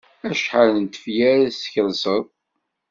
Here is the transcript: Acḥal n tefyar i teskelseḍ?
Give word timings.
Acḥal 0.29 0.69
n 0.83 0.85
tefyar 0.85 1.37
i 1.41 1.49
teskelseḍ? 1.55 2.23